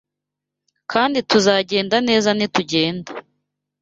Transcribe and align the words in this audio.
Kandi 0.91 1.19
tuzagenda 1.29 1.95
neza 2.09 2.29
nitugenda 2.37 3.09